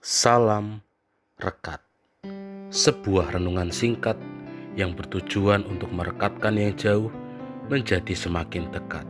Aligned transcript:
Salam 0.00 0.80
Rekat. 1.36 1.76
Sebuah 2.72 3.36
renungan 3.36 3.68
singkat 3.68 4.16
yang 4.72 4.96
bertujuan 4.96 5.60
untuk 5.68 5.92
merekatkan 5.92 6.56
yang 6.56 6.72
jauh 6.72 7.12
menjadi 7.68 8.16
semakin 8.16 8.72
dekat. 8.72 9.04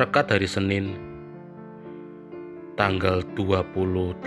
Rekat 0.00 0.32
hari 0.32 0.48
Senin 0.48 0.96
tanggal 2.80 3.20
28 3.36 4.24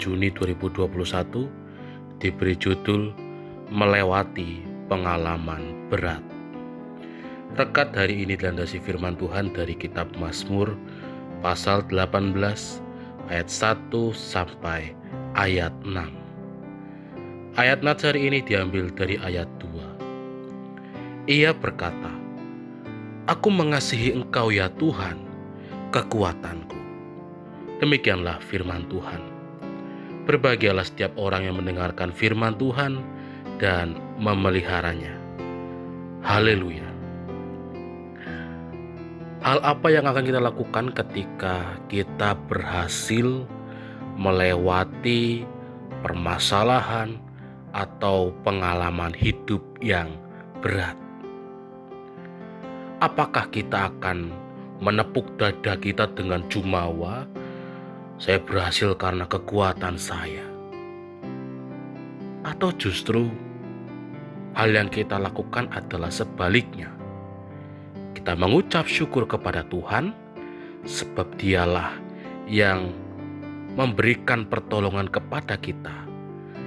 Juni 0.00 0.32
2021 0.32 2.16
diberi 2.16 2.56
judul 2.56 3.12
Melewati 3.68 4.64
Pengalaman 4.88 5.92
Berat. 5.92 6.24
Rekat 7.60 7.92
hari 7.92 8.24
ini 8.24 8.40
dilandasi 8.40 8.80
firman 8.80 9.20
Tuhan 9.20 9.52
dari 9.52 9.76
kitab 9.76 10.08
Mazmur 10.16 10.72
pasal 11.44 11.84
18 11.92 12.85
ayat 13.30 13.48
1 13.50 13.90
sampai 14.14 14.94
ayat 15.34 15.74
6. 15.82 17.56
Ayat 17.56 17.80
nats 17.80 18.04
hari 18.04 18.28
ini 18.30 18.44
diambil 18.44 18.92
dari 18.92 19.18
ayat 19.18 19.48
2. 19.58 21.26
Ia 21.26 21.50
berkata, 21.56 22.12
Aku 23.26 23.50
mengasihi 23.50 24.14
engkau 24.14 24.54
ya 24.54 24.70
Tuhan, 24.78 25.18
kekuatanku. 25.90 26.78
Demikianlah 27.82 28.38
firman 28.38 28.86
Tuhan. 28.86 29.18
Berbahagialah 30.30 30.86
setiap 30.86 31.10
orang 31.18 31.50
yang 31.50 31.58
mendengarkan 31.58 32.14
firman 32.14 32.54
Tuhan 32.54 33.02
dan 33.58 33.98
memeliharanya. 34.22 35.18
Haleluya. 36.22 36.85
Hal 39.46 39.62
apa 39.62 39.94
yang 39.94 40.10
akan 40.10 40.26
kita 40.26 40.42
lakukan 40.42 40.90
ketika 40.90 41.78
kita 41.86 42.34
berhasil 42.50 43.46
melewati 44.18 45.46
permasalahan 46.02 47.14
atau 47.70 48.34
pengalaman 48.42 49.14
hidup 49.14 49.62
yang 49.78 50.10
berat? 50.58 50.98
Apakah 52.98 53.46
kita 53.54 53.86
akan 53.94 54.34
menepuk 54.82 55.30
dada 55.38 55.78
kita 55.78 56.10
dengan 56.18 56.42
jumawa? 56.50 57.22
Saya 58.18 58.42
berhasil 58.42 58.98
karena 58.98 59.30
kekuatan 59.30 59.94
saya, 59.94 60.42
atau 62.42 62.74
justru 62.74 63.30
hal 64.58 64.74
yang 64.74 64.90
kita 64.90 65.22
lakukan 65.22 65.70
adalah 65.70 66.10
sebaliknya 66.10 66.95
kita 68.26 68.42
mengucap 68.42 68.90
syukur 68.90 69.22
kepada 69.22 69.62
Tuhan, 69.70 70.10
sebab 70.82 71.38
Dialah 71.38 71.94
yang 72.50 72.90
memberikan 73.78 74.42
pertolongan 74.50 75.06
kepada 75.06 75.54
kita, 75.54 75.94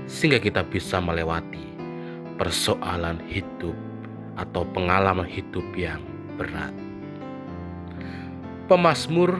sehingga 0.08 0.40
kita 0.40 0.64
bisa 0.64 1.04
melewati 1.04 1.68
persoalan 2.40 3.20
hidup 3.28 3.76
atau 4.40 4.64
pengalaman 4.72 5.28
hidup 5.28 5.68
yang 5.76 6.00
berat. 6.40 6.72
Pemasmur 8.72 9.36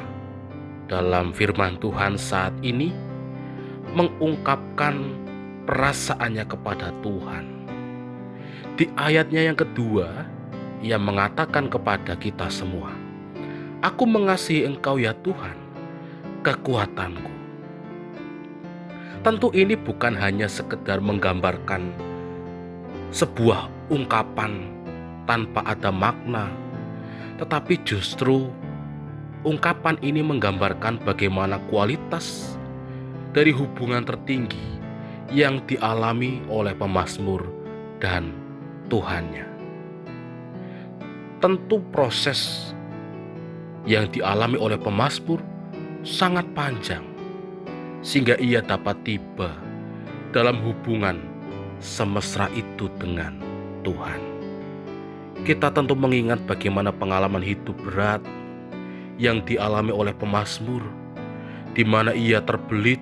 dalam 0.92 1.32
firman 1.32 1.80
Tuhan 1.80 2.20
saat 2.20 2.52
ini 2.60 2.92
mengungkapkan 3.96 5.08
perasaannya 5.64 6.44
kepada 6.44 6.92
Tuhan. 7.00 7.64
Di 8.76 8.92
ayatnya 9.00 9.48
yang 9.48 9.56
kedua, 9.56 10.36
ia 10.80 10.96
mengatakan 10.96 11.68
kepada 11.68 12.16
kita 12.16 12.48
semua, 12.48 12.96
Aku 13.80 14.04
mengasihi 14.04 14.68
engkau 14.68 15.00
ya 15.00 15.16
Tuhan, 15.24 15.56
kekuatanku. 16.44 17.32
Tentu 19.24 19.52
ini 19.56 19.76
bukan 19.76 20.16
hanya 20.16 20.48
sekedar 20.48 21.00
menggambarkan 21.04 21.92
sebuah 23.12 23.68
ungkapan 23.92 24.68
tanpa 25.28 25.64
ada 25.64 25.92
makna, 25.92 26.52
tetapi 27.40 27.80
justru 27.84 28.52
ungkapan 29.44 30.00
ini 30.04 30.24
menggambarkan 30.24 31.00
bagaimana 31.04 31.60
kualitas 31.72 32.56
dari 33.32 33.56
hubungan 33.56 34.04
tertinggi 34.04 34.80
yang 35.32 35.64
dialami 35.68 36.44
oleh 36.52 36.76
pemazmur 36.76 37.48
dan 38.00 38.36
Tuhannya 38.88 39.49
tentu 41.40 41.80
proses 41.96 42.72
yang 43.88 44.12
dialami 44.12 44.60
oleh 44.60 44.76
pemazmur 44.76 45.40
sangat 46.04 46.44
panjang 46.52 47.04
sehingga 48.04 48.36
ia 48.40 48.60
dapat 48.60 48.96
tiba 49.08 49.56
dalam 50.36 50.60
hubungan 50.60 51.20
semesra 51.80 52.52
itu 52.52 52.92
dengan 53.00 53.40
Tuhan. 53.88 54.20
Kita 55.48 55.72
tentu 55.72 55.96
mengingat 55.96 56.44
bagaimana 56.44 56.92
pengalaman 56.92 57.40
hidup 57.40 57.76
berat 57.88 58.20
yang 59.16 59.40
dialami 59.48 59.96
oleh 59.96 60.12
pemazmur 60.12 60.84
di 61.72 61.88
mana 61.88 62.12
ia 62.12 62.44
terbelit 62.44 63.00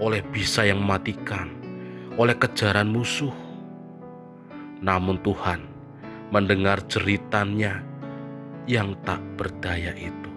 oleh 0.00 0.24
bisa 0.32 0.64
yang 0.64 0.80
mematikan, 0.80 1.52
oleh 2.16 2.32
kejaran 2.32 2.88
musuh. 2.88 3.32
Namun 4.80 5.20
Tuhan 5.20 5.69
mendengar 6.30 6.82
ceritanya 6.86 7.82
yang 8.70 8.94
tak 9.02 9.18
berdaya 9.34 9.90
itu. 9.98 10.30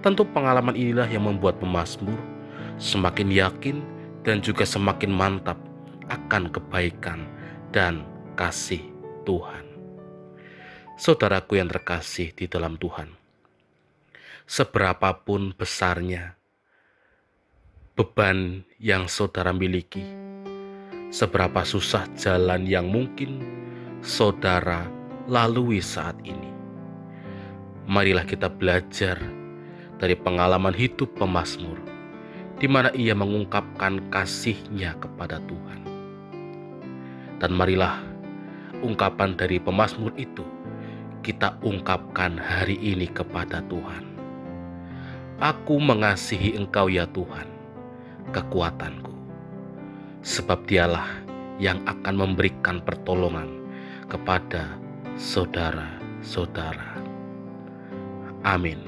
Tentu 0.00 0.24
pengalaman 0.24 0.72
inilah 0.72 1.04
yang 1.08 1.28
membuat 1.28 1.60
pemazmur 1.60 2.16
semakin 2.80 3.28
yakin 3.28 3.76
dan 4.24 4.40
juga 4.40 4.64
semakin 4.64 5.12
mantap 5.12 5.60
akan 6.08 6.48
kebaikan 6.48 7.28
dan 7.68 8.02
kasih 8.34 8.80
Tuhan. 9.28 9.68
Saudaraku 10.96 11.60
yang 11.60 11.68
terkasih 11.68 12.32
di 12.32 12.44
dalam 12.48 12.76
Tuhan, 12.76 13.12
seberapapun 14.44 15.56
besarnya 15.56 16.36
beban 17.96 18.64
yang 18.80 19.08
saudara 19.08 19.52
miliki, 19.52 20.04
seberapa 21.12 21.64
susah 21.64 22.04
jalan 22.16 22.68
yang 22.68 22.88
mungkin 22.88 23.40
saudara 24.00 24.88
lalui 25.28 25.84
saat 25.84 26.16
ini. 26.24 26.48
Marilah 27.84 28.24
kita 28.24 28.48
belajar 28.48 29.20
dari 30.00 30.16
pengalaman 30.16 30.72
hidup 30.72 31.12
pemazmur, 31.20 31.76
di 32.56 32.64
mana 32.64 32.88
ia 32.96 33.12
mengungkapkan 33.12 34.00
kasihnya 34.08 34.96
kepada 34.96 35.36
Tuhan. 35.44 35.80
Dan 37.40 37.52
marilah 37.56 38.00
ungkapan 38.80 39.36
dari 39.36 39.60
pemazmur 39.60 40.16
itu 40.16 40.44
kita 41.20 41.60
ungkapkan 41.60 42.40
hari 42.40 42.80
ini 42.80 43.04
kepada 43.04 43.60
Tuhan. 43.68 44.08
Aku 45.40 45.76
mengasihi 45.80 46.56
Engkau 46.56 46.88
ya 46.88 47.04
Tuhan, 47.08 47.48
kekuatanku, 48.32 49.12
sebab 50.20 50.64
Dialah 50.68 51.08
yang 51.60 51.80
akan 51.84 52.28
memberikan 52.28 52.80
pertolongan 52.84 53.59
kepada 54.10 54.66
saudara-saudara. 55.14 56.98
Amin. 58.42 58.82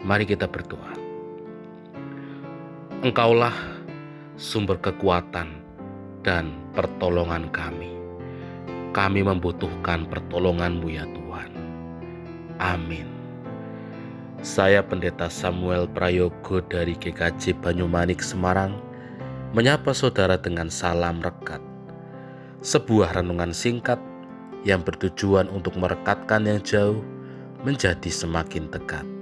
Mari 0.00 0.24
kita 0.24 0.48
berdoa. 0.48 0.96
Engkaulah 3.04 3.52
sumber 4.40 4.80
kekuatan 4.80 5.60
dan 6.24 6.56
pertolongan 6.72 7.52
kami. 7.52 7.92
Kami 8.96 9.20
membutuhkan 9.20 10.08
pertolonganmu 10.08 10.88
ya 10.88 11.04
Tuhan. 11.12 11.50
Amin. 12.62 13.10
Saya 14.44 14.84
Pendeta 14.84 15.28
Samuel 15.28 15.88
Prayogo 15.88 16.60
dari 16.64 16.96
GKJ 16.96 17.58
Banyumanik 17.64 18.20
Semarang 18.20 18.76
menyapa 19.52 19.92
saudara 19.96 20.36
dengan 20.38 20.68
salam 20.68 21.20
rekat. 21.20 21.60
Sebuah 22.60 23.20
renungan 23.20 23.52
singkat 23.52 24.00
yang 24.64 24.80
bertujuan 24.82 25.46
untuk 25.52 25.76
merekatkan 25.76 26.48
yang 26.48 26.60
jauh 26.64 27.04
menjadi 27.62 28.10
semakin 28.10 28.68
dekat. 28.72 29.13